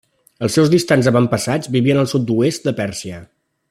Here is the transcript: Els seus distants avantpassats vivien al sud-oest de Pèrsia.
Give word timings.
Els 0.45 0.55
seus 0.59 0.71
distants 0.73 1.09
avantpassats 1.11 1.71
vivien 1.77 2.03
al 2.05 2.11
sud-oest 2.15 2.67
de 2.71 2.79
Pèrsia. 2.83 3.25